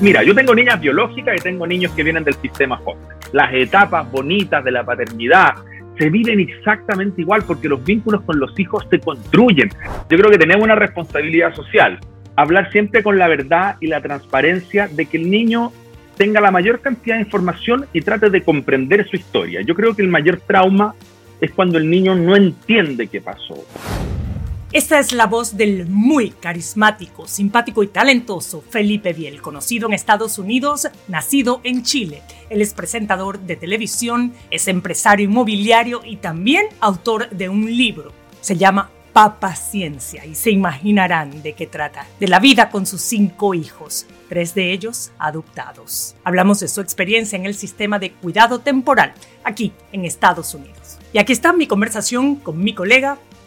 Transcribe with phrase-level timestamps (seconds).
[0.00, 3.16] Mira, yo tengo niñas biológicas y tengo niños que vienen del sistema foster.
[3.32, 5.54] Las etapas bonitas de la paternidad
[5.98, 9.70] se viven exactamente igual porque los vínculos con los hijos se construyen.
[10.10, 12.00] Yo creo que tenemos una responsabilidad social.
[12.36, 15.72] Hablar siempre con la verdad y la transparencia de que el niño
[16.16, 19.60] tenga la mayor cantidad de información y trate de comprender su historia.
[19.62, 20.94] Yo creo que el mayor trauma
[21.40, 23.64] es cuando el niño no entiende qué pasó.
[24.74, 30.36] Esta es la voz del muy carismático, simpático y talentoso Felipe Biel, conocido en Estados
[30.36, 32.22] Unidos, nacido en Chile.
[32.50, 38.12] Él es presentador de televisión, es empresario inmobiliario y también autor de un libro.
[38.40, 42.08] Se llama Papaciencia y se imaginarán de qué trata.
[42.18, 46.16] De la vida con sus cinco hijos, tres de ellos adoptados.
[46.24, 50.98] Hablamos de su experiencia en el sistema de cuidado temporal aquí en Estados Unidos.
[51.12, 53.20] Y aquí está mi conversación con mi colega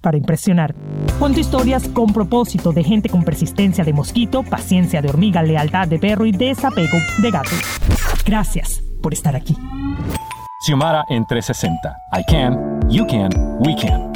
[0.00, 0.74] para impresionar.
[1.18, 5.98] Cuento historias con propósito de gente con persistencia de mosquito, paciencia de hormiga, lealtad de
[5.98, 7.50] perro y desapego de gato.
[8.24, 9.56] Gracias por estar aquí.
[10.60, 11.96] Xiomara en 360.
[12.12, 13.30] I can, you can,
[13.60, 14.12] we can.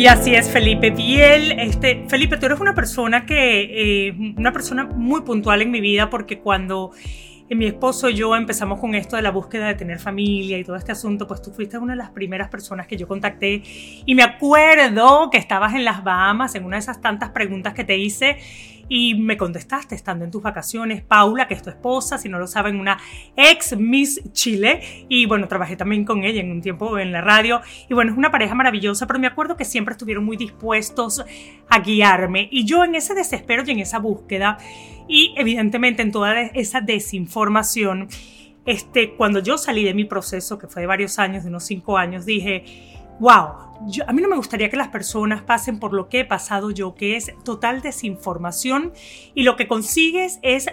[0.00, 1.52] Y así es, Felipe Biel.
[1.52, 6.08] Este, Felipe, tú eres una persona que, eh, una persona muy puntual en mi vida
[6.08, 6.92] porque cuando
[7.56, 10.76] mi esposo y yo empezamos con esto de la búsqueda de tener familia y todo
[10.76, 13.62] este asunto, pues tú fuiste una de las primeras personas que yo contacté.
[14.06, 17.84] Y me acuerdo que estabas en las Bahamas en una de esas tantas preguntas que
[17.84, 18.38] te hice
[18.90, 22.48] y me contestaste estando en tus vacaciones, Paula, que es tu esposa, si no lo
[22.48, 22.98] saben, una
[23.36, 25.06] ex Miss Chile.
[25.08, 27.60] Y bueno, trabajé también con ella en un tiempo en la radio.
[27.88, 31.24] Y bueno, es una pareja maravillosa, pero me acuerdo que siempre estuvieron muy dispuestos
[31.68, 32.48] a guiarme.
[32.50, 34.58] Y yo en ese desespero y en esa búsqueda,
[35.06, 38.08] y evidentemente en toda esa desinformación,
[38.66, 41.96] este, cuando yo salí de mi proceso, que fue de varios años, de unos cinco
[41.96, 42.64] años, dije,
[43.20, 43.70] wow,
[44.06, 46.94] a mí no me gustaría que las personas pasen por lo que he pasado yo,
[46.94, 48.92] que es total desinformación
[49.34, 50.66] y lo que consigues es,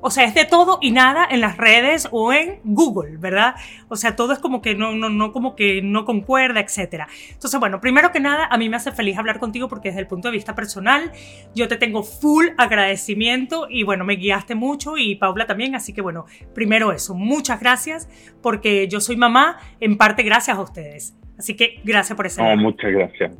[0.00, 3.54] o sea, es de todo y nada en las redes o en Google, ¿verdad?
[3.88, 7.06] O sea, todo es como que no, no, no, como que no concuerda, etc.
[7.30, 10.08] Entonces, bueno, primero que nada, a mí me hace feliz hablar contigo porque desde el
[10.08, 11.12] punto de vista personal,
[11.54, 16.00] yo te tengo full agradecimiento y bueno, me guiaste mucho y Paula también, así que
[16.00, 18.08] bueno, primero eso, muchas gracias
[18.40, 21.14] porque yo soy mamá, en parte gracias a ustedes.
[21.42, 22.40] Así que gracias por ese.
[22.40, 23.36] No, muchas gracias.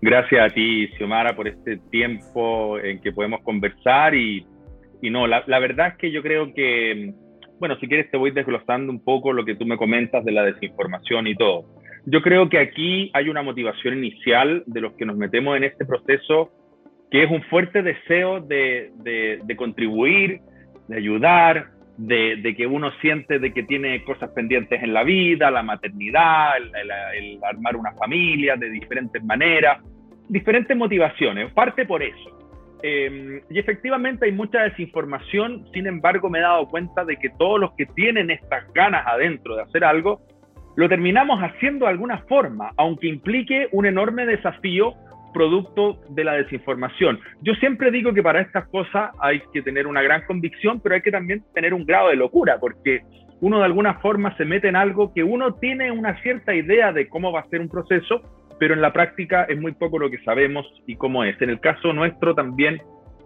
[0.00, 4.46] Gracias a ti, Xiomara, por este tiempo en que podemos conversar y,
[5.02, 7.12] y no, la, la, verdad es que yo creo que,
[7.60, 10.44] bueno, si quieres te voy desglosando un poco lo que tú me comentas de la
[10.44, 11.66] desinformación y todo.
[12.06, 15.84] Yo creo que aquí hay una motivación inicial de los que nos metemos en este
[15.84, 16.50] proceso,
[17.10, 20.40] que es un fuerte deseo de, de, de contribuir,
[20.88, 25.62] de ayudar, de, que uno siente de que tiene cosas pendientes en la vida, la
[25.62, 29.82] maternidad, el, armar una familia de diferentes maneras,
[30.28, 32.30] diferentes motivaciones, parte por eso.
[32.82, 37.58] Em, y efectivamente hay mucha desinformación, sin embargo me he dado cuenta de que todos
[37.58, 40.20] los que tienen estas ganas adentro de hacer algo,
[40.76, 44.94] lo terminamos haciendo de alguna forma, aunque implique un enorme desafío
[45.36, 47.20] producto de la desinformación.
[47.42, 51.02] Yo siempre digo que para estas cosas hay que tener una gran convicción, pero hay
[51.02, 53.02] que también tener un grado de locura, porque
[53.42, 57.06] uno de alguna forma se mete en algo que uno tiene una cierta idea de
[57.06, 58.22] cómo va a ser un proceso,
[58.58, 61.40] pero en la práctica es muy poco lo que sabemos y cómo es.
[61.42, 62.80] En el caso nuestro también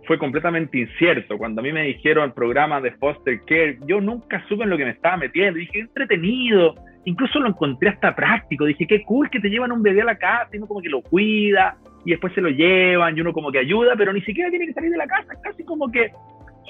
[0.09, 1.39] fue completamente incierto.
[1.39, 4.77] Cuando a mí me dijeron el programa de foster care, yo nunca supe en lo
[4.77, 5.61] que me estaba metiendo.
[5.61, 6.75] Dije, entretenido.
[7.05, 8.65] Incluso lo encontré hasta práctico.
[8.65, 10.89] Dije, qué cool que te llevan un bebé a la casa y uno como que
[10.89, 14.51] lo cuida y después se lo llevan y uno como que ayuda, pero ni siquiera
[14.51, 16.11] tiene que salir de la casa, casi como que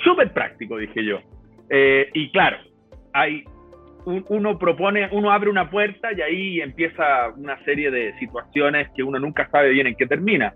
[0.02, 1.20] súper práctico, dije yo.
[1.68, 2.56] Eh, y claro,
[3.12, 3.44] hay,
[4.04, 9.18] uno propone, uno abre una puerta y ahí empieza una serie de situaciones que uno
[9.18, 10.54] nunca sabe bien en qué termina.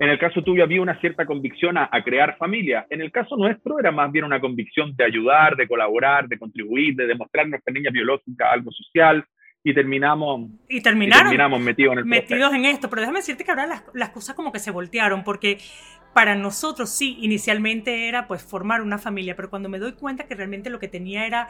[0.00, 2.86] en el caso tuyo había una cierta convicción a, crear familia.
[2.90, 6.96] En el caso nuestro era más bien una convicción de ayudar, de colaborar, de contribuir,
[6.96, 9.24] de demostrar a nuestra niña biológica algo social
[9.66, 12.90] y terminamos, y terminaron, terminamos metidos en el metidos en esto.
[12.90, 15.58] Pero déjame decirte que ahora las, las cosas como que se voltearon porque
[16.12, 20.34] para nosotros sí, inicialmente era pues formar una familia, pero cuando me doy cuenta que
[20.34, 21.48] realmente lo que tenía era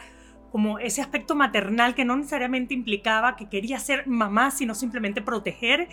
[0.55, 5.89] como ese aspecto maternal que no necesariamente implicaba que quería ser mamá, sino simplemente proteger.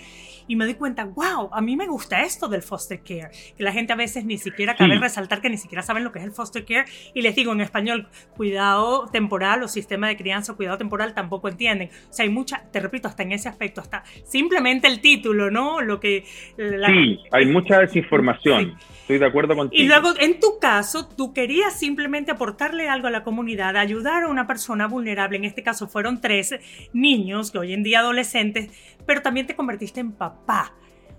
[0.48, 3.72] Y me doy cuenta, wow, a mí me gusta esto del foster care, que la
[3.72, 6.32] gente a veces ni siquiera cabe resaltar que ni siquiera saben lo que es el
[6.32, 6.86] foster care.
[7.16, 11.50] Y les digo en español, cuidado temporal o sistema de crianza o cuidado temporal tampoco
[11.50, 11.90] entienden.
[12.12, 15.82] O sea, hay mucha, te repito, hasta en ese aspecto, hasta simplemente el título, ¿no?
[15.82, 16.24] Lo que...
[16.56, 18.78] sí, hay mucha desinformación.
[19.02, 19.82] Estoy de acuerdo contigo.
[19.82, 24.28] Y luego, en tu caso, tú querías simplemente aportarle algo a la comunidad, ayudar a
[24.28, 26.56] una persona vulnerable, en este caso fueron tres
[26.92, 28.70] niños, que hoy en día adolescentes,
[29.06, 30.74] pero también te convertiste en papá.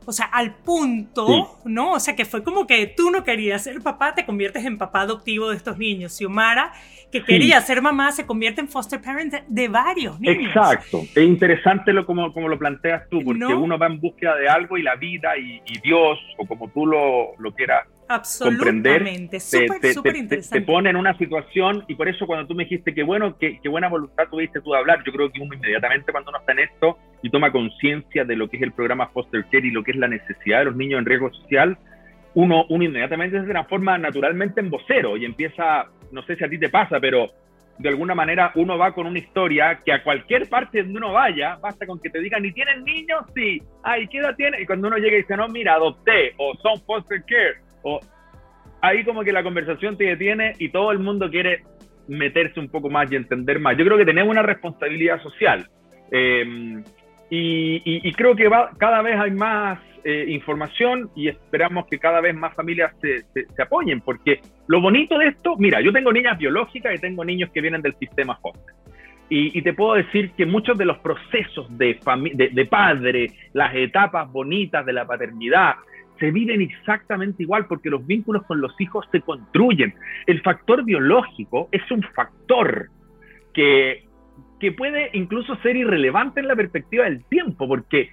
[0.04, 1.92] O sea, al punto, ¿no?
[1.92, 5.02] O sea, que fue como que tú no querías ser papá, te conviertes en papá
[5.02, 6.14] adoptivo de estos niños.
[6.14, 6.74] Xiomara,
[7.10, 10.48] que quería ser mamá, se convierte en foster parent de, varios niños.
[10.48, 11.02] Exacto.
[11.14, 14.76] Es interesante lo, como, como lo planteas tú, porque uno va en búsqueda de algo
[14.76, 17.86] y la vida y, Dios, o como tú lo, lo quieras
[18.38, 19.04] comprender,
[20.50, 23.58] te, pone en una situación y por eso cuando tú me dijiste que bueno, que,
[23.68, 26.60] buena voluntad tuviste tú de hablar, yo creo que uno inmediatamente cuando uno está en
[26.60, 29.92] esto y toma conciencia de lo que es el programa Foster Care y lo que
[29.92, 31.78] es la necesidad de los niños en riesgo social,
[32.34, 36.58] uno, uno inmediatamente se transforma naturalmente en vocero y empieza, no sé si a ti
[36.58, 37.30] te pasa, pero
[37.78, 41.56] de alguna manera uno va con una historia que a cualquier parte donde uno vaya,
[41.56, 43.22] basta con que te digan, ¿y tienen niños?
[43.34, 43.62] Sí.
[43.82, 44.60] Ay, ¿qué edad tiene?
[44.60, 48.00] Y cuando uno llega y dice, no, mira, adopté, o son foster care, o
[48.80, 51.62] ahí como que la conversación te detiene y todo el mundo quiere
[52.08, 53.76] meterse un poco más y entender más.
[53.76, 55.68] Yo creo que tenemos una responsabilidad social.
[56.10, 56.82] Eh,
[57.34, 62.54] y, creo que cada vez hay más eh, información y esperamos que cada vez más
[62.54, 63.24] familias se,
[63.62, 67.62] apoyen, porque lo bonito de esto, mira, yo tengo niñas biológicas y tengo niños que
[67.62, 68.74] vienen del sistema foster.
[69.34, 71.98] Y, te puedo decir que muchos de los procesos de
[72.68, 75.76] padre, las etapas bonitas de la paternidad,
[76.22, 79.92] se viven exactamente igual porque los vínculos con los hijos se construyen.
[80.28, 82.90] El factor biológico es un factor
[83.52, 84.04] que,
[84.60, 88.10] que puede incluso ser irrelevante en la perspectiva del tiempo, porque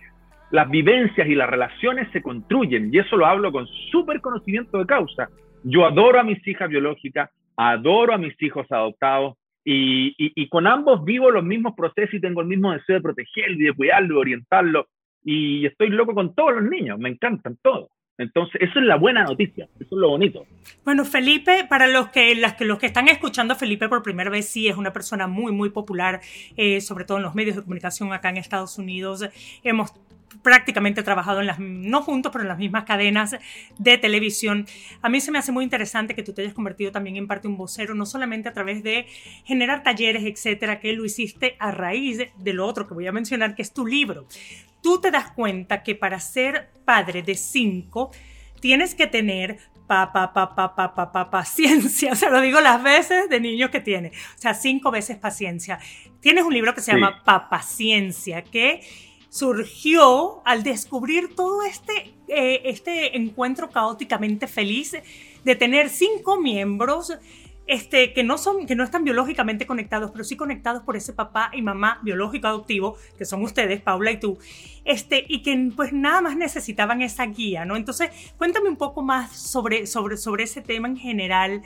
[0.50, 4.88] las vivencias y las relaciones se construyen, y eso lo hablo con súper conocimiento de
[4.88, 5.30] causa.
[5.64, 11.06] Yo adoro a mis hijas biológicas, adoro a mis hijos adoptados, y, y, con ambos
[11.06, 14.22] vivo los mismos procesos y tengo el mismo deseo de protegerlo y de cuidarlo, de
[14.22, 14.88] orientarlo,
[15.24, 17.90] y estoy loco con todos los niños, me encantan todos.
[18.20, 20.46] Entonces, eso es la buena noticia, eso es lo bonito.
[20.84, 24.30] Bueno, Felipe, para los que, las que, los que están escuchando a Felipe por primera
[24.30, 26.20] vez, sí es una persona muy, muy popular,
[26.58, 29.24] eh, sobre todo en los medios de comunicación acá en Estados Unidos.
[29.64, 29.94] Hemos
[30.44, 33.38] prácticamente trabajado en las, no juntos, pero en las mismas cadenas
[33.78, 34.66] de televisión.
[35.02, 37.48] A mí se me hace muy interesante que tú te hayas convertido también en parte
[37.48, 39.08] un vocero, no solamente a través de
[39.46, 43.56] generar talleres, etcétera, que lo hiciste a raíz de lo otro que voy a mencionar,
[43.56, 44.28] que es tu libro
[44.82, 48.12] tú te das cuenta que para ser padre de cinco
[48.60, 52.12] tienes que tener pa, pa, pa, pa, pa, pa, pa, paciencia.
[52.14, 54.10] O sea, lo digo las veces de niños que tiene.
[54.10, 55.80] O sea, cinco veces paciencia.
[56.20, 58.82] Tienes un libro que se llama Pa Paciencia, que
[59.30, 64.96] surgió al descubrir todo este, eh, este encuentro caóticamente feliz
[65.44, 67.14] de tener cinco miembros
[67.70, 71.52] este, que, no son, que no están biológicamente conectados, pero sí conectados por ese papá
[71.54, 74.40] y mamá biológico adoptivo, que son ustedes, Paula y tú,
[74.86, 77.76] este, y que pues nada más necesitaban esa guía, ¿no?
[77.76, 81.62] Entonces, cuéntame un poco más sobre, sobre, sobre ese tema en general,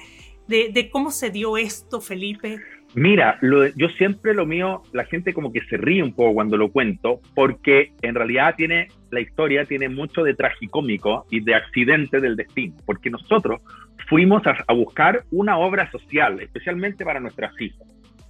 [0.45, 2.59] de, de cómo se dio esto, Felipe.
[2.95, 6.71] Mira, yo siempre lo mío, la gente como que se ríe un poco cuando lo
[6.71, 12.35] cuento, porque en realidad tiene, la historia tiene mucho de tragicómico y de accidente del
[12.35, 13.61] destino, porque nosotros
[14.07, 17.87] fuimos a, buscar una obra social, especialmente para nuestras hijas.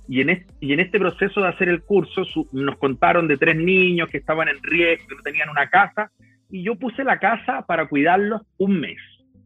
[0.07, 4.47] Y en, este proceso de hacer el curso nos contaron de tres niños que estaban
[4.47, 6.09] en riesgo, que no tenían una casa,
[6.49, 8.99] y yo puse la casa para cuidarlos un mes,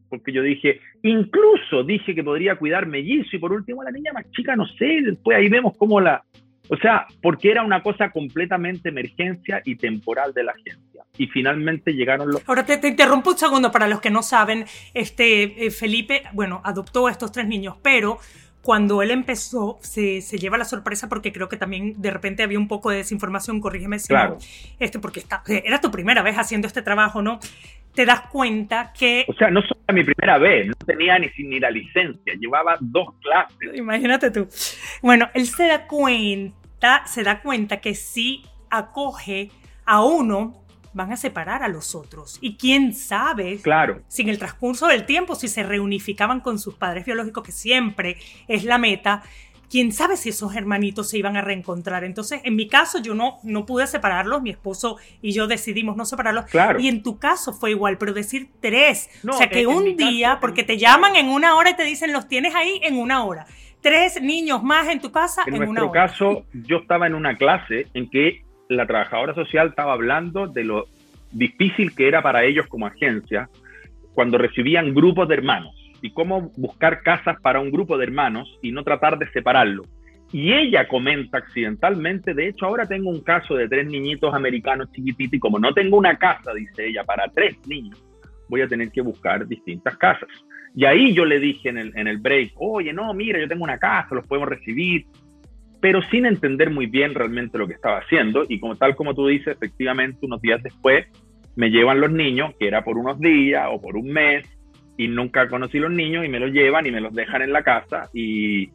[0.08, 4.30] porque yo dije, incluso dije que podría cuidar mellizo y por último la niña más
[4.30, 6.22] chica, no sé, después ahí vemos cómo la,
[6.68, 11.04] o sea, porque era una cosa completamente emergencia y temporal de la agencia.
[11.16, 12.46] Y finalmente llegaron los...
[12.48, 14.66] Ahora te, interrumpo un segundo para los que no saben.
[14.94, 18.18] Este, eh, Felipe, bueno, adoptó a estos tres niños, pero
[18.60, 22.58] cuando él empezó se, se, lleva la sorpresa porque creo que también de repente había
[22.58, 24.36] un poco de desinformación, corrígeme si claro.
[24.78, 27.40] este, porque está, era tu primera vez haciendo este trabajo, ¿no?
[27.94, 29.24] Te das cuenta que...
[29.28, 33.14] O sea, no solo mi primera vez, no tenía ni, ni la licencia, llevaba dos
[33.20, 33.76] clases.
[33.76, 34.48] Imagínate tú.
[35.02, 36.54] Bueno, él se da cuenta
[37.06, 39.50] se da cuenta que si acoge
[39.84, 42.38] a uno van a separar a los otros.
[42.40, 46.74] Y quién sabe Claro, si en el transcurso del tiempo, si se reunificaban con sus
[46.74, 48.16] padres biológicos, que siempre
[48.48, 49.22] es la meta,
[49.70, 52.04] quién sabe si esos hermanitos se iban a reencontrar.
[52.04, 56.04] Entonces, en mi caso, yo no, no pude separarlos, mi esposo y yo decidimos no
[56.04, 56.46] separarlos.
[56.46, 56.80] Claro.
[56.80, 59.10] Y en tu caso fue igual, pero decir tres.
[59.22, 61.54] No, o sea, que en- en un caso, día, en- porque te llaman en una
[61.56, 63.46] hora y te dicen, los tienes ahí en una hora.
[63.80, 66.06] Tres niños más en tu casa en en, una nuestro hora.
[66.08, 70.88] caso, yo estaba en una clase en que la trabajadora social estaba hablando de lo
[71.30, 73.48] difícil que era para ellos como agencia
[74.14, 78.72] cuando recibían grupos de hermanos y cómo buscar casas para un grupo de hermanos y
[78.72, 79.84] no tratar de separarlo.
[80.32, 85.34] Y ella comenta accidentalmente, de hecho ahora tengo un caso de tres niñitos americanos chiquititos
[85.34, 88.04] y como no tengo una casa, dice ella, para tres niños,
[88.48, 90.28] voy a tener que buscar distintas casas.
[90.74, 93.64] Y ahí yo le dije en el, en el break, oye, no, mira, yo tengo
[93.64, 95.06] una casa, los podemos recibir,
[95.80, 98.44] pero sin entender muy bien realmente lo que estaba haciendo.
[98.48, 101.06] Y como tal como tú dices, efectivamente, unos días después
[101.56, 104.46] me llevan los niños, que era por unos días o por un mes,
[104.98, 107.62] y nunca conocí los niños y me los llevan y me los dejan en la
[107.62, 108.68] casa y,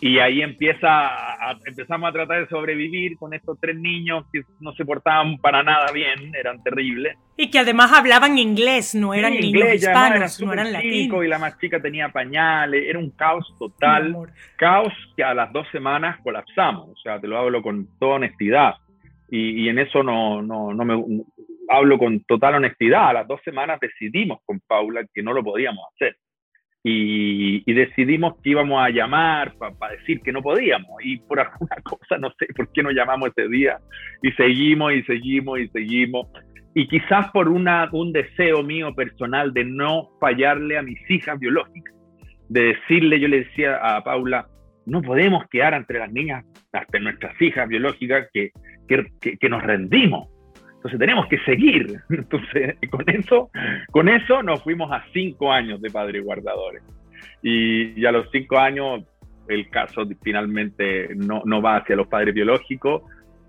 [0.00, 4.72] y ahí empieza a- empezamos a tratar de sobrevivir con estos tres niños que no
[4.74, 7.16] se portaban para nada bien, eran terribles.
[7.36, 10.72] Y que además hablaban inglés, no eran Sí, niños inglés, eran hispanos, no súper eran
[10.74, 11.24] latinos.
[11.24, 14.14] Y la más chica tenía pañales, era un caos total.
[14.56, 18.74] caos que a las dos semanas colapsamos, o sea, te lo hablo con toda honestidad.
[19.30, 21.24] Y, y en eso no, no, no me no-
[21.72, 23.08] hablo con total honestidad.
[23.08, 26.16] A las dos semanas decidimos con Paula que no lo podíamos hacer.
[26.84, 31.02] Y, decidimos que íbamos a llamar para decir que no podíamos.
[31.04, 33.78] Y por alguna cosa, no sé por qué no llamamos ese día.
[34.22, 36.26] Y seguimos y seguimos y seguimos.
[36.74, 41.94] Y quizás por un deseo mío personal de no fallarle a mis hijas biológicas
[42.48, 44.46] de decirle, yo le decía a Paula,
[44.84, 48.50] no podemos quedar entre las niñas, hasta nuestras hijas biológicas, que,
[48.88, 50.28] que, que, que nos rendimos.
[50.82, 52.00] Entonces tenemos que seguir.
[52.10, 53.50] Entonces, con eso,
[53.90, 56.82] con eso nos fuimos a cinco años de padres guardadores.
[57.42, 59.04] Y, y a los cinco años
[59.48, 63.02] el caso finalmente no, no va hacia los padres biológicos,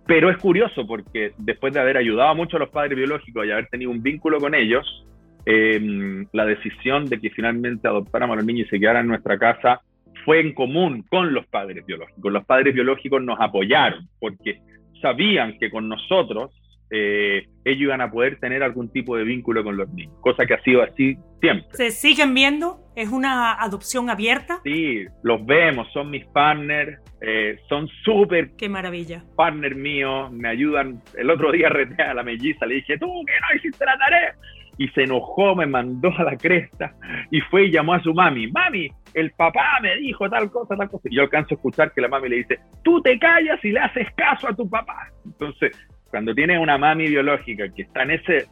[0.06, 3.68] pero es curioso porque después de haber ayudado mucho a los padres biológicos y haber
[3.68, 5.06] tenido un vínculo con ellos,
[5.46, 9.38] eh, la decisión de que finalmente adoptáramos a los niños y se quedaran en nuestra
[9.38, 9.82] casa
[10.26, 12.32] fue en común con los padres biológicos.
[12.32, 14.60] Los padres biológicos nos apoyaron porque
[15.02, 16.52] sabían que con nosotros
[16.96, 20.54] eh, ellos iban a poder tener algún tipo de vínculo con los niños, cosa que
[20.54, 21.68] ha sido así siempre.
[21.72, 22.82] ¿Se siguen viendo?
[22.96, 24.60] ¿Es una adopción abierta?
[24.64, 29.24] Sí, los vemos, son mis partners, eh, son súper Qué maravilla.
[29.36, 31.02] partner mío, me ayudan.
[31.18, 34.36] El otro día reté a la melliza, le dije, tú que no hiciste la tarea.
[34.78, 36.94] Y se enojó, me mandó a la cresta
[37.30, 38.48] y fue y llamó a su mami.
[38.52, 41.08] Mami, el papá me dijo tal cosa, tal cosa.
[41.10, 43.80] Y yo alcanzo a escuchar que la mami le dice, tú te callas y le
[43.80, 45.10] haces caso a tu papá.
[45.26, 45.72] Entonces,
[46.14, 48.46] cuando tienes una mami biológica que está en ese...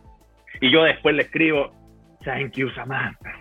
[0.61, 1.71] Y yo después le escribo,
[2.25, 3.33] thank you, Samantha,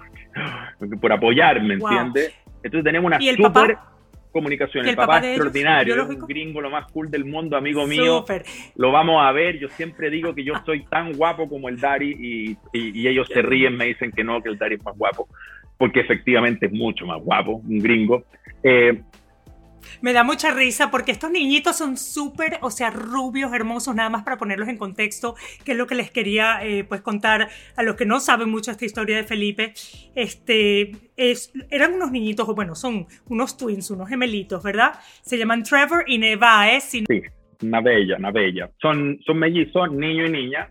[1.01, 1.89] por apoyarme, Wow.
[1.91, 2.35] ¿entiendes?
[2.63, 3.93] Entonces tenemos una ¿Y el súper papá?
[4.31, 4.85] comunicación.
[4.85, 7.25] ¿Y El el papá, papá es ellos, extraordinario, es un gringo lo más cool del
[7.25, 8.27] mundo, amigo mío.
[8.77, 9.59] Lo vamos a ver.
[9.59, 13.27] Yo siempre digo que yo soy tan guapo como el Dari y, y- y ellos
[13.33, 15.29] se ríen, me dicen que no, que el Dari es más guapo,
[15.79, 18.25] porque efectivamente es mucho más guapo, un gringo.
[18.63, 19.01] Eh,
[20.01, 24.23] Me da mucha risa porque estos niñitos son súper, o sea, rubios, hermosos, nada más
[24.23, 27.97] para ponerlos en contexto, que es lo que les quería eh, pues contar a los
[27.97, 29.75] que no saben mucho esta historia de Felipe.
[30.15, 34.93] Este, es, eran unos niñitos, o bueno, son unos twins, unos gemelitos, ¿verdad?
[35.23, 37.05] Se llaman Trevor y Nevaeh, sí,
[37.63, 38.71] una bella, una bella.
[38.81, 40.71] Son, son mellizos, niño y niña.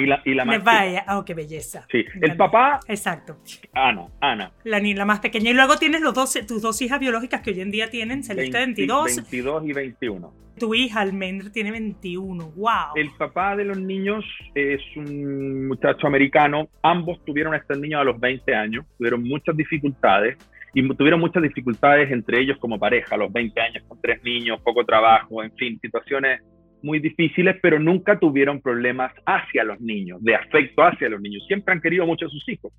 [0.00, 0.58] Y la, y la más.
[0.58, 1.86] Nevaeh, oh, qué belleza.
[1.90, 3.38] Sí, el papá, Exacto.
[3.72, 4.52] Ana, Ana.
[4.64, 5.50] La, la más pequeña.
[5.50, 8.56] Y luego tienes los dos, tus dos hijas biológicas que hoy en día tienen, Celeste
[8.56, 10.34] 20 22, 22 y 21.
[10.58, 12.52] tu hija Almendra tiene 21.
[12.56, 12.70] ¡Wow!
[12.96, 16.68] El papá de los niños es un muchacho americano.
[16.82, 18.86] Ambos tuvieron a estos niños a los 20 años.
[18.96, 20.36] Tuvieron muchas dificultades
[20.72, 24.60] y tuvieron muchas dificultades entre ellos como pareja a los 20 años con tres niños,
[24.62, 26.42] poco trabajo, en fin, situaciones
[26.82, 31.44] muy difíciles, pero nunca tuvieron problemas hacia los niños, de afecto hacia los niños.
[31.46, 32.72] Siempre han querido mucho a sus hijos.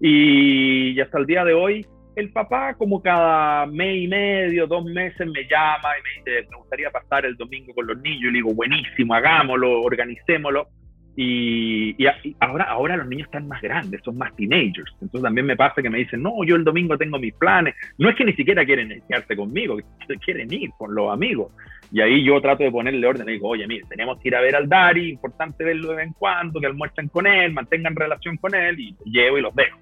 [0.00, 1.86] Y, hasta el día de hoy,
[2.16, 6.56] el papá como cada mes y medio, dos meses me llama y me dice, me
[6.56, 8.22] gustaría pasar el domingo con los niños.
[8.22, 10.68] Y le digo, buenísimo, hagámoslo, organicémoslo.
[11.18, 14.92] Y, y a- y ahora, ahora los niños están más grandes, son más teenagers.
[15.00, 17.74] Entonces también me pasa que me dicen, no, yo el domingo tengo mis planes.
[17.98, 19.78] No es que ni siquiera quieren quedarse conmigo,
[20.24, 21.52] quieren ir con los amigos.
[21.90, 23.26] Y ahí yo trato de ponerle orden.
[23.26, 26.06] Le digo, oye, mire, tenemos que ir a ver al Dari, importante verlo de vez
[26.08, 29.78] en cuando, que almuercen con él, mantengan relación con él, y llevo y los dejo.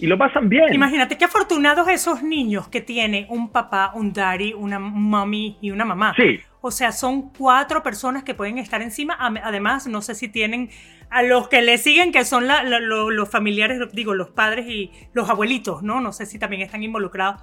[0.00, 0.72] Y lo pasan bien.
[0.74, 5.84] Imagínate qué afortunados esos niños que tienen un papá, un daddy, una mommy y una
[5.84, 6.12] mamá.
[6.16, 9.16] Sí, O sea, son cuatro personas que pueden estar encima.
[9.20, 10.70] Además, no sé si tienen
[11.10, 15.82] a los que le siguen, que son los familiares, digo, los padres y los abuelitos,
[15.82, 16.00] ¿no?
[16.00, 17.42] No sé si también están involucrados.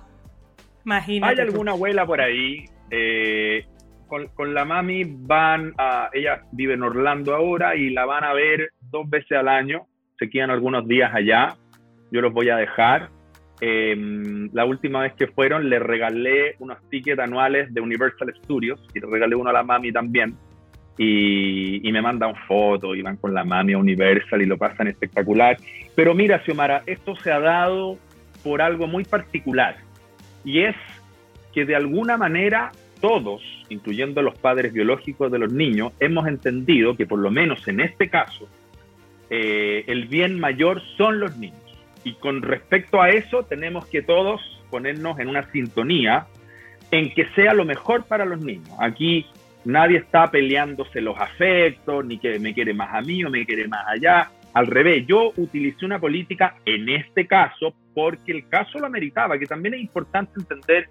[0.85, 1.41] Imagínate.
[1.41, 2.65] Hay alguna abuela por ahí.
[2.91, 3.65] Eh,
[4.07, 6.09] con, la mami van a.
[6.13, 9.87] Ella vive en Orlando ahora y la van a ver dos veces al año.
[10.19, 11.55] Se quedan algunos días allá.
[12.11, 13.09] Yo los voy a dejar.
[13.61, 18.99] Em, la última vez que fueron, le regalé unos tickets anuales de Universal Studios y
[18.99, 20.35] le regalé uno a la mami también.
[20.97, 24.87] Y, y, me mandan fotos y van con la mami a Universal y lo pasan
[24.87, 25.57] espectacular.
[25.93, 27.97] Pero mira, Xiomara, esto se ha dado
[28.43, 29.75] por algo muy particular
[30.45, 30.75] y es
[31.51, 32.71] que de alguna manera
[33.01, 37.81] todos, incluyendo los padres biológicos de los niños, hemos entendido que por lo menos en
[37.81, 38.47] este caso,
[39.29, 41.64] eh, el bien mayor son los niños.
[42.05, 46.27] Y con respecto a eso, tenemos que todos ponernos en una sintonía
[46.91, 48.69] en que sea lo mejor para los niños.
[48.79, 49.25] Aquí
[49.65, 53.67] nadie está peleándose los afectos, ni que me quiere más a mí o me quiere
[53.67, 54.29] más allá.
[54.53, 59.47] Al revés, yo utilicé una política en este caso porque el caso lo ameritaba, que
[59.47, 60.87] también es importante entender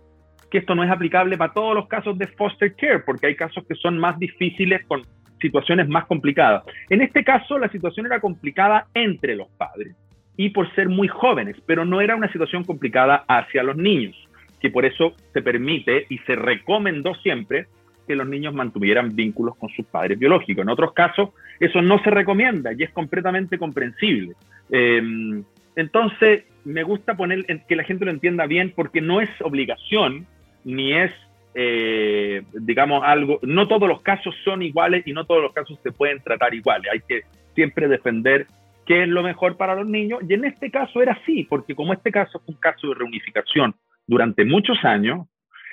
[0.51, 3.65] que esto no es aplicable para todos los casos de foster care, porque hay casos
[3.69, 5.03] que son más difíciles con
[5.41, 6.65] situaciones más complicadas.
[6.91, 9.95] En este caso, la situación era complicada entre los padres
[10.37, 14.17] y por ser muy jóvenes, pero no era una situación complicada hacia los niños,
[14.61, 17.67] que por eso se permite y se recomendó siempre
[18.07, 20.63] que los niños mantuvieran vínculos con sus padres biológicos.
[20.63, 24.35] En otros casos, eso no se recomienda y es completamente comprensible.
[24.71, 25.43] Em,
[25.77, 30.27] entonces, me gusta poner que la gente lo entienda bien porque no es obligación
[30.65, 31.13] ni es,
[31.55, 35.93] eh, digamos, algo, no todos los casos son iguales y no todos los casos se
[35.93, 36.91] pueden tratar iguales.
[36.93, 37.23] Hay que
[37.55, 38.47] siempre defender
[38.87, 40.21] qué es lo mejor para los niños.
[40.29, 43.75] Y en este caso era así, porque como este caso fue un caso de reunificación
[44.07, 45.27] durante muchos años,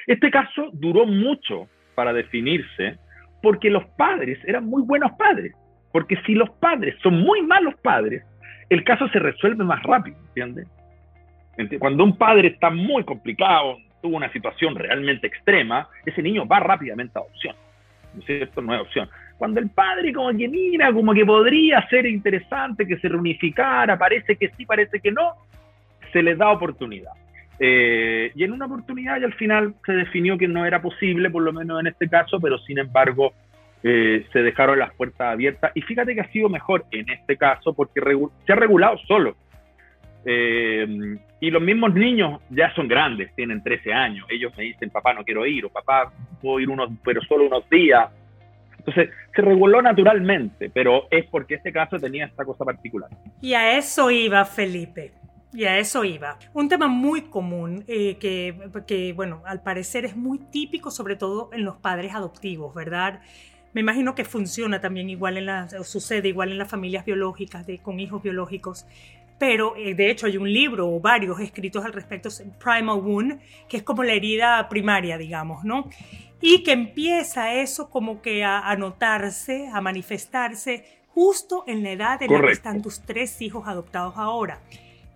[0.07, 2.97] este caso duró mucho para definirse
[3.41, 5.53] porque los padres eran muy buenos padres.
[5.91, 8.23] Porque si los padres son muy malos padres,
[8.69, 10.67] el caso se resuelve más rápido, ¿entiendes?
[11.79, 17.19] Cuando un padre está muy complicado, tuvo una situación realmente extrema, ese niño va rápidamente
[17.19, 17.55] a adopción.
[18.13, 18.61] ¿No es cierto?
[18.61, 19.09] No es opción.
[19.41, 24.35] Cuando el padre como que mira, como que podría ser interesante que se reunificara, parece
[24.35, 25.33] que sí, parece que no,
[26.13, 27.09] se les da oportunidad.
[27.57, 31.41] Eh, y en una oportunidad y al final se definió que no era posible, por
[31.41, 33.33] lo menos en este caso, pero sin embargo
[33.81, 35.71] eh, se dejaron las puertas abiertas.
[35.73, 37.99] Y fíjate que ha sido mejor en este caso porque
[38.45, 39.35] se ha regulado solo.
[40.23, 44.23] Eh, y los mismos niños ya son grandes, tienen 13 años.
[44.29, 47.67] Ellos me dicen, papá, no quiero ir, o papá, puedo ir unos, pero solo unos
[47.71, 48.07] días.
[48.85, 53.09] Entonces, se reguló naturalmente, pero es porque este caso tenía esta cosa particular.
[53.41, 55.11] Y a eso iba Felipe.
[55.53, 56.37] Y a eso iba.
[56.53, 58.55] Un tema muy común eh, que,
[58.87, 63.21] que, bueno, al parecer es muy típico, sobre todo en los padres adoptivos, ¿verdad?
[63.73, 67.79] Me imagino que funciona también igual en las, sucede igual en las familias biológicas de,
[67.79, 68.85] con hijos biológicos
[69.41, 72.29] pero eh, de hecho hay un libro o varios escritos al respecto,
[72.63, 75.89] Primal Wound, que es como la herida primaria, digamos, ¿no?
[76.39, 82.31] Y que empieza eso como que a, notarse, a manifestarse justo en la edad en
[82.31, 84.59] la que están tus tres hijos adoptados ahora,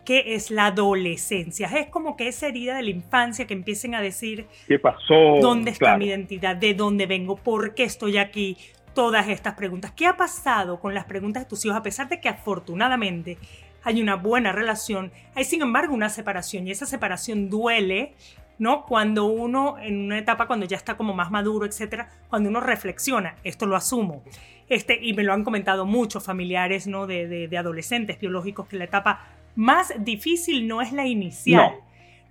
[0.04, 1.68] que es la adolescencia.
[1.68, 5.38] Es como que esa herida de la infancia que empiecen a decir, ¿qué pasó?
[5.40, 6.56] ¿Dónde está mi identidad?
[6.56, 7.36] ¿De dónde vengo?
[7.36, 8.58] ¿Por qué estoy aquí?
[8.96, 9.92] Todas estas preguntas.
[9.92, 11.78] ¿Qué ha pasado con las preguntas de tus hijos?
[11.78, 13.38] A pesar de que afortunadamente
[13.86, 18.16] hay una buena relación, hay sin embargo una separación y esa separación duele,
[18.58, 18.84] ¿no?
[18.84, 23.36] Cuando uno, en una etapa cuando ya está como más maduro, etcétera, cuando uno reflexiona,
[23.44, 24.24] esto lo asumo,
[24.68, 27.06] este, y me lo han comentado muchos familiares, ¿no?
[27.06, 31.74] De, de, adolescentes biológicos, que la etapa más difícil no es la inicial.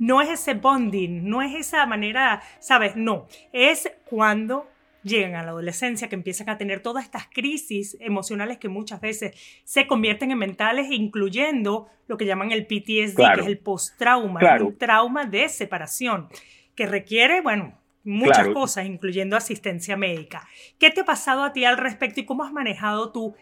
[0.00, 0.16] No.
[0.16, 2.96] no es ese bonding, no es esa manera, ¿sabes?
[2.96, 4.66] No, es cuando
[5.04, 9.36] llegan a la adolescencia, que empiezan a tener todas estas crisis emocionales que muchas veces
[9.64, 14.76] se convierten en mentales, incluyendo lo que llaman el PTSD, que es el post-trauma, un
[14.76, 16.28] trauma de separación,
[16.74, 20.46] que requiere, bueno, muchas cosas, incluyendo asistencia médica.
[20.78, 23.34] ¿Qué te ha pasado a ti al respecto y cómo has manejado tú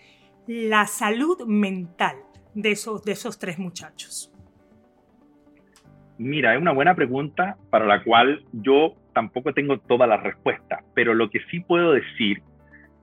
[0.46, 2.16] la salud mental
[2.54, 4.32] de esos, de esos tres muchachos?
[6.18, 11.14] Mira, es una buena pregunta para la cual yo tampoco tengo todas las respuestas, pero
[11.14, 12.42] lo que sí puedo decir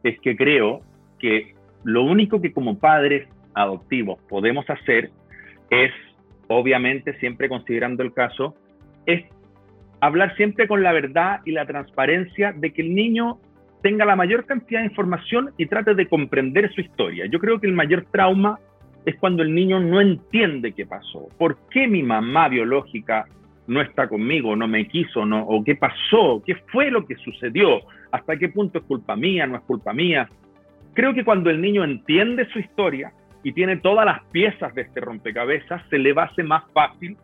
[0.04, 0.82] es que creo
[1.20, 5.12] que lo único que como padres adoptivos podemos hacer
[5.70, 5.92] es,
[6.48, 8.56] obviamente, siempre considerando el caso,
[9.06, 9.26] es
[10.02, 13.38] hablar siempre con la verdad y la transparencia de que el niño
[13.82, 17.26] tenga la mayor cantidad de información y trate de comprender su historia.
[17.28, 18.60] Yo creo que el mayor trauma
[19.06, 21.30] es cuando el niño no entiende qué pasó.
[21.38, 23.26] ¿Por qué mi mamá biológica
[23.70, 27.82] no está conmigo, no me quiso, no, o qué pasó, qué fue lo que sucedió.
[28.12, 30.28] hasta qué punto es culpa mía, no es culpa mía.
[30.96, 35.00] Creo que cuando el niño entiende su historia y tiene todas las piezas de este
[35.00, 37.16] rompecabezas, se le va a hacer más fácil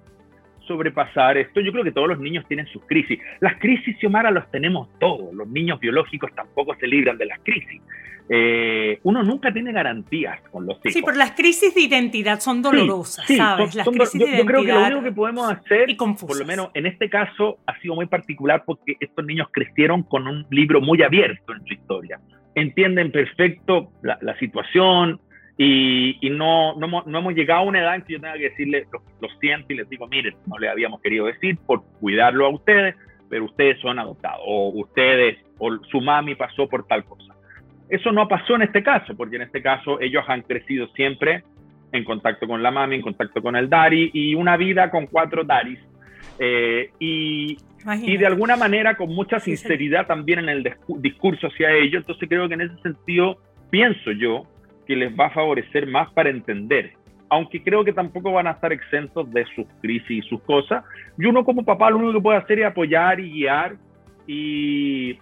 [0.67, 1.61] sobrepasar esto.
[1.61, 3.19] Yo creo que todos los niños tienen sus crisis.
[3.39, 5.33] Las crisis, Xiomara, los tenemos todos.
[5.33, 7.81] Los niños biológicos tampoco se libran de las crisis.
[8.27, 10.93] Eh, uno nunca tiene garantías con los hijos.
[10.93, 13.75] Sí, pero las crisis de identidad son dolorosas, ¿sabes?
[13.75, 16.87] las crisis yo, yo, creo que lo único que podemos hacer, por lo menos en
[16.87, 21.53] este caso, ha sido muy particular porque estos niños crecieron con un libro muy abierto
[21.53, 22.19] en su historia.
[22.55, 25.19] Entienden perfecto la, la situación,
[25.57, 28.49] y, y no, no, no, hemos llegado a una edad en que yo tenga que
[28.49, 28.85] decirle,
[29.21, 32.95] lo, siento y les digo, miren, no le habíamos querido decir por cuidarlo a ustedes,
[33.29, 37.33] pero ustedes son adoptados, o ustedes, o su mami pasó por tal cosa.
[37.87, 41.43] Eso no pasó en este caso, porque en este caso ellos han crecido siempre
[41.91, 45.45] en contacto con la mami, en contacto con el Dari, y una vida con cuatro
[45.45, 45.79] Daris.
[46.37, 47.57] Eh, y,
[48.03, 52.01] y, de alguna manera con mucha sinceridad también en el discurso hacia ellos.
[52.01, 53.37] Entonces creo que en ese sentido,
[53.69, 54.45] pienso yo,
[54.85, 56.93] que les va a favorecer más para entender.
[57.29, 60.83] Aunque creo que tampoco van a estar exentos de sus crisis y sus cosas.
[61.17, 63.75] Y uno como papá lo único que puede hacer es apoyar y guiar.
[64.27, 65.17] Y,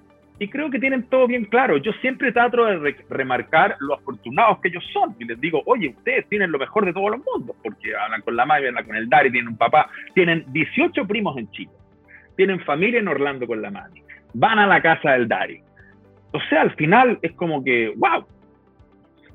[0.52, 1.78] creo que tienen todo bien claro.
[1.78, 5.16] Yo siempre trato de remarcar lo afortunados que ellos son.
[5.18, 7.56] Y les digo, oye, ustedes tienen lo mejor de todos los mundos.
[7.64, 9.90] Porque hablan con la madre, hablan con el Dari, tienen un papá.
[10.14, 11.72] Tienen 18 primos en Chile.
[12.36, 14.04] Tienen familia en Orlando con la madre.
[14.34, 15.62] Van a la casa del Dari.
[16.34, 18.26] O sea, al final es como que, wow,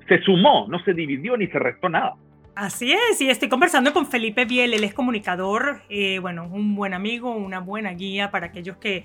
[0.09, 2.15] se sumó, no se dividió ni se restó nada.
[2.55, 6.93] Así es, y estoy conversando con Felipe Biel, él es comunicador, eh, bueno, un buen
[6.93, 9.05] amigo, una buena guía para aquellos que,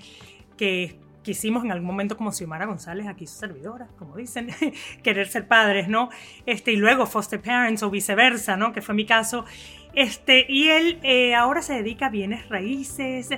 [0.57, 4.47] que quisimos en algún momento como Xiomara González, aquí su servidora, como dicen,
[5.03, 6.09] querer ser padres, ¿no?
[6.45, 8.73] Este, y luego foster parents o viceversa, ¿no?
[8.73, 9.45] Que fue mi caso.
[9.93, 13.29] Este, y él eh, ahora se dedica a bienes raíces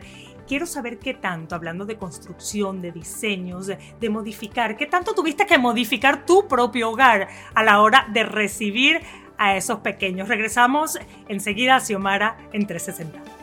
[0.47, 5.57] quiero saber qué tanto, hablando de construcción, de diseños, de, modificar, qué tanto tuviste que
[5.57, 9.01] modificar tu propio hogar a la hora de recibir
[9.37, 10.27] a esos pequeños.
[10.27, 13.34] Regresamos enseguida a Xiomara en 360.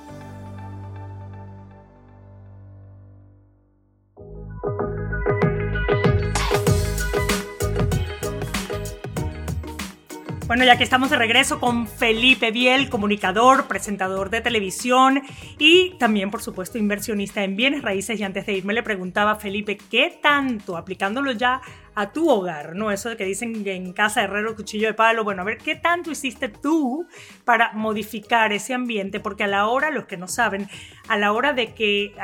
[10.53, 15.23] Bueno, ya que estamos de regreso con Felipe Biel, comunicador, presentador de televisión
[15.59, 18.21] y también, por supuesto, inversionista en bienes raíces.
[18.21, 21.63] Y antes de irme le preguntaba a Felipe, ¿qué tanto, aplicándolo ya
[21.95, 22.91] a tu hogar, ¿no?
[22.91, 25.25] Eso de que dicen en casa herrero cuchillo de palo.
[25.25, 27.07] Bueno, a ver, ¿qué tanto hiciste tú
[27.45, 29.21] para modificar ese ambiente?
[29.21, 30.69] Porque a la hora, los que no saben,
[31.09, 32.15] a la hora de que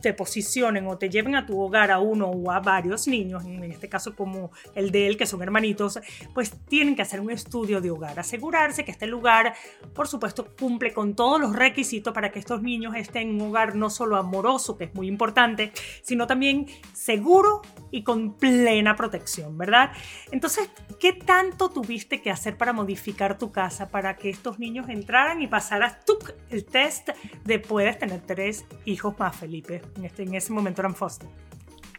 [0.00, 3.64] te posicionen o te lleven a tu hogar a uno o a varios niños, en
[3.64, 6.00] este caso como el de él, que son hermanitos,
[6.32, 9.54] pues tienen que hacer un estudio de hogar, asegurarse que este lugar,
[9.94, 13.74] por supuesto, cumple con todos los requisitos para que estos niños estén en un hogar
[13.76, 19.90] no solo amoroso, que es muy importante, sino también seguro y con plena protección, ¿verdad?
[20.30, 20.70] Entonces,
[21.00, 25.46] ¿qué tanto tuviste que hacer para modificar tu casa para que estos niños entraran y
[25.46, 26.18] pasaras tú
[26.50, 27.08] el test
[27.44, 29.82] de puedes tener tres hijos más, Felipe?
[29.96, 31.28] En, este, en ese momento eran foster.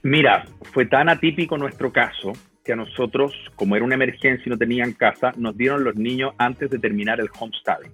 [0.04, 2.32] Mira, fue tan atípico nuestro caso
[2.64, 6.34] que a nosotros, como era una emergencia y no tenían casa, nos dieron los niños
[6.38, 7.92] antes de terminar el homesteading.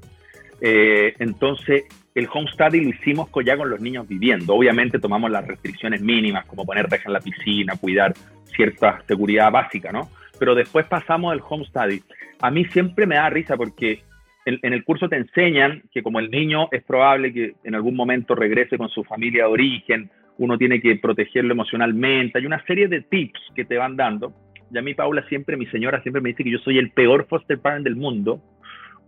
[0.61, 1.83] Eh, entonces,
[2.15, 4.55] el homesteading lo hicimos ya con los niños viviendo.
[4.55, 8.13] Obviamente tomamos las restricciones mínimas, como poner rejas en la piscina, cuidar
[8.55, 10.09] cierta seguridad básica, ¿no?
[10.39, 12.03] Pero después pasamos al homesteading.
[12.41, 14.03] A mí siempre me da risa porque
[14.45, 17.95] en, en, el curso te enseñan que como el niño es probable que en algún
[17.95, 22.87] momento regrese con su familia de origen, uno tiene que protegerlo emocionalmente, hay una serie
[22.87, 24.33] de tips que te van dando.
[24.71, 27.27] Y a mí Paula siempre, mi señora siempre me dice que yo soy el peor
[27.27, 28.41] foster parent del mundo,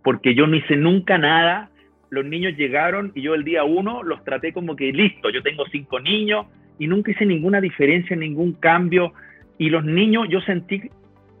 [0.04, 1.70] porque yo no hice nunca nada
[2.10, 5.64] los niños llegaron y yo el día uno los traté como que listo, yo tengo
[5.70, 6.46] cinco niños
[6.78, 9.12] y nunca hice ninguna diferencia, ningún cambio.
[9.58, 10.90] Y los niños, yo sentí,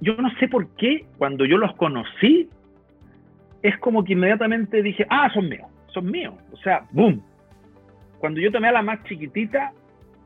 [0.00, 2.48] yo no sé por qué, cuando yo los conocí,
[3.62, 6.34] es como que inmediatamente dije, ah, son míos, son míos.
[6.52, 7.22] O sea, boom.
[8.18, 9.72] Cuando yo tomé a la más chiquitita,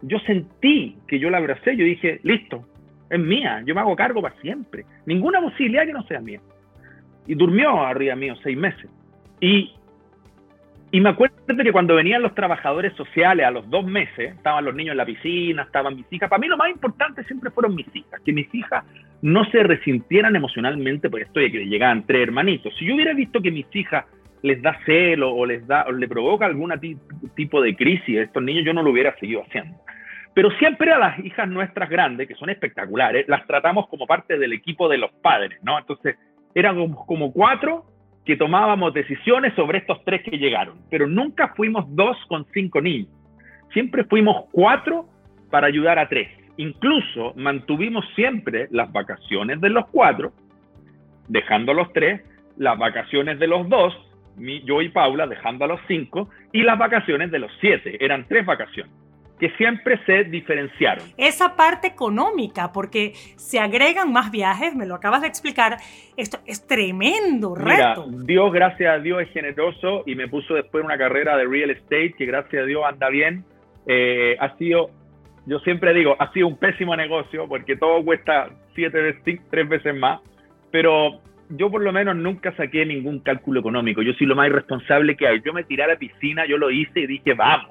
[0.03, 2.65] yo sentí que yo la abracé, yo dije, listo,
[3.11, 4.85] es mía, yo me hago cargo para siempre.
[5.07, 6.41] Ninguna posibilidad que no sea mía.
[7.27, 8.89] Y durmió arriba mío seis meses.
[9.41, 9.73] Y
[10.93, 14.75] y me acuerdo que cuando venían los trabajadores sociales a los dos meses, estaban los
[14.75, 16.29] niños en la piscina, estaban mis hijas.
[16.29, 18.85] Para mí lo más importante siempre fueron mis hijas, que mis hijas
[19.23, 22.75] no se resintieran emocionalmente por esto de que llegaban tres hermanitos.
[22.77, 24.05] Si yo hubiera visto que mis hijas
[24.43, 26.73] les da celo o les da o le provoca algún
[27.37, 29.77] tipo de crisis a estos niños, yo no lo hubiera seguido haciendo.
[30.35, 34.53] Pero siempre a las hijas nuestras grandes, que son espectaculares, las tratamos como parte del
[34.53, 35.79] equipo de los padres, ¿no?
[35.79, 36.17] Entonces,
[36.55, 37.85] como, como cuatro
[38.25, 43.09] que tomábamos decisiones sobre estos tres que llegaron, pero nunca fuimos dos con cinco niños.
[43.73, 45.07] Siempre fuimos cuatro
[45.51, 46.29] para ayudar a tres.
[46.57, 50.33] Incluso mantuvimos siempre las vacaciones de los cuatro,
[51.29, 52.23] dejando a los tres,
[52.57, 53.97] las vacaciones de los dos,
[54.65, 58.05] yo y Paula dejando a los cinco, y las vacaciones de los siete.
[58.05, 58.93] Eran tres vacaciones
[59.41, 61.05] que siempre se diferenciaron.
[61.17, 65.79] Esa parte económica, porque se agregan más viajes, me lo acabas de explicar,
[66.17, 68.07] esto es tremendo reto.
[68.07, 71.71] Mira, Dios, gracias a Dios, es generoso y me puso después una carrera de real
[71.71, 73.45] estate que gracias a Dios anda bien.
[73.87, 74.91] Eh, ha sido,
[75.47, 79.97] yo siempre digo, ha sido un pésimo negocio porque todo cuesta siete veces, tres veces
[79.97, 80.21] más,
[80.71, 84.03] pero yo por lo menos nunca saqué ningún cálculo económico.
[84.03, 85.41] Yo soy lo más irresponsable que hay.
[85.41, 87.71] Yo me tiré a la piscina, yo lo hice y dije, vamos.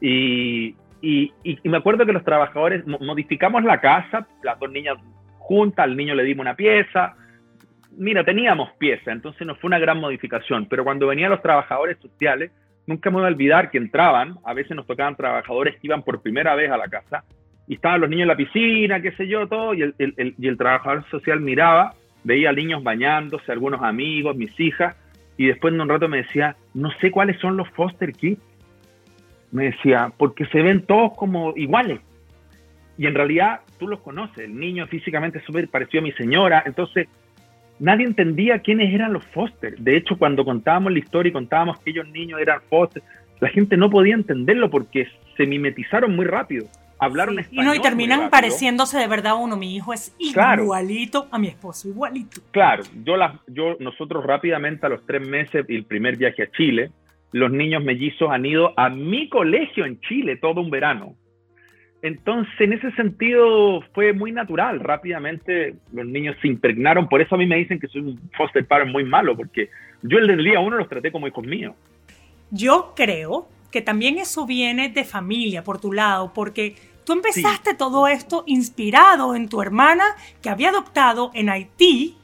[0.00, 0.74] Y,
[1.08, 4.96] y, me acuerdo que los trabajadores modificamos la casa, las dos niñas
[5.38, 7.14] juntas, al niño le dimos una pieza.
[7.96, 12.50] Mira, teníamos pieza, entonces no fue una gran modificación, pero cuando venían los trabajadores sociales,
[12.88, 16.20] nunca me voy a olvidar que entraban, a veces nos tocaban trabajadores que iban por
[16.22, 17.22] primera vez a la casa,
[17.68, 20.58] y estaban los niños en la piscina, qué sé yo, todo, y el, y el
[20.58, 24.96] trabajador social miraba, veía niños bañándose, algunos amigos, mis hijas,
[25.36, 28.40] y después de un rato me decía, no sé cuáles son los foster kids
[29.52, 32.00] me decía, porque se ven todos como iguales.
[32.98, 37.08] Y en realidad tú los conoces, el niño físicamente súper parecido a mi señora, entonces
[37.78, 39.76] nadie entendía quiénes eran los Foster.
[39.78, 43.02] De hecho, cuando contábamos la historia y contábamos que ellos niños eran Foster,
[43.40, 45.06] la gente no podía entenderlo porque
[45.36, 46.66] se mimetizaron muy rápido.
[46.98, 47.64] Hablaron español.
[47.64, 49.56] Y no, y terminan pareciéndose de verdad uno.
[49.56, 52.40] Mi hijo es igualito a mi esposo, igualito.
[52.50, 56.50] Claro, yo, la, yo nosotros rápidamente a los tres meses, y el primer viaje a
[56.50, 56.90] Chile,
[57.32, 61.16] los niños mellizos han ido a mi colegio en Chile todo un verano.
[62.02, 64.80] Entonces, en ese sentido, fue muy natural.
[64.80, 67.08] Rápidamente los niños se impregnaron.
[67.08, 69.70] Por eso a mí me dicen que soy un foster parent muy malo, porque
[70.02, 71.74] yo el del día uno los traté como hijos míos.
[72.50, 78.06] Yo creo que también eso viene de familia, por tu lado, porque tú empezaste todo
[78.06, 80.04] esto inspirado en tu hermana
[80.42, 82.16] que había adoptado en Haití,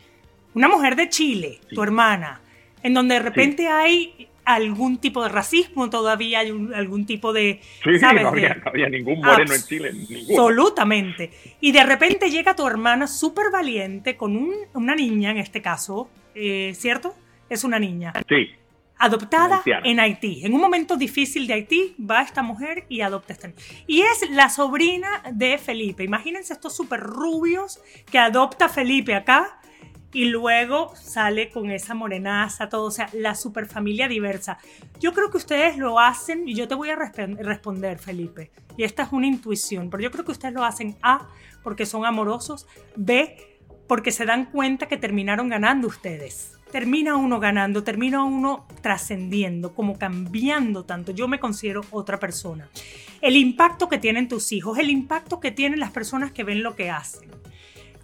[0.55, 2.41] una mujer de Chile, tu hermana,
[2.83, 7.61] en donde de repente hay algún tipo de racismo, todavía hay algún tipo de...
[7.85, 8.23] Sí, ¿sabes?
[8.23, 9.93] No, había, no, había, ningún moreno en Chile.
[10.31, 11.31] Absolutamente.
[11.61, 16.11] Y de repente llega tu hermana súper valiente con un, una niña, en este caso,
[16.35, 17.15] eh, ¿cierto?
[17.49, 18.13] Es una niña.
[18.29, 18.51] Sí.
[18.99, 20.45] Adoptada en Haití.
[20.45, 23.61] En un momento difícil de Haití, va esta mujer y adopta a esta niña.
[23.87, 26.05] Y es la sobrina de Felipe.
[26.05, 29.59] Imagínense estos súper rubios que adopta Felipe acá
[30.13, 34.59] y luego sale con esa morenaza, todo, o sea, la superfamilia diversa.
[35.01, 39.05] Yo creo que ustedes lo hacen, y yo te voy a responder, Felipe, y esta
[39.05, 41.29] es una intuición, pero yo creo que ustedes lo hacen A,
[41.63, 43.37] porque son amorosos, B,
[43.87, 46.59] porque se dan cuenta que terminaron ganando ustedes.
[46.71, 51.13] Termina uno ganando, termina uno trascendiendo, como cambiando tanto.
[51.13, 52.71] Yo me considero otra persona.
[53.21, 56.75] El impacto que tienen tus hijos, el impacto que tienen las personas que ven lo
[56.75, 57.32] que hacen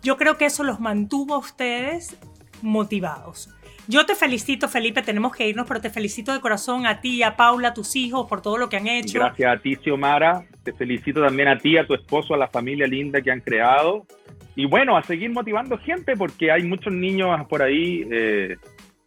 [0.09, 2.19] yo creo que eso los mantuvo a ustedes
[2.63, 3.55] motivados.
[3.89, 7.37] Yo te felicito, Felipe, tenemos que irnos, pero te felicito de corazón a ti, a
[7.37, 9.19] Paula, a tus hijos, por todo lo que han hecho.
[9.19, 10.47] Gracias a ti, Xiomara.
[10.63, 14.07] Te felicito también a ti, a tu esposo, a la familia linda que han creado.
[14.57, 18.57] Y bueno, a seguir motivando gente, porque hay muchos niños por ahí eh,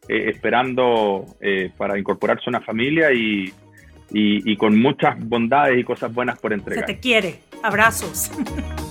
[0.08, 3.52] eh, esperando eh, para incorporarse a una familia y,
[4.12, 6.86] y con muchas bondades y cosas buenas por entregar.
[6.86, 7.40] Se te quiere.
[7.64, 8.30] Abrazos.